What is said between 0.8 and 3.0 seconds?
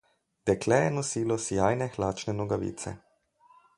je nosilo sijajne hlačne nogavice.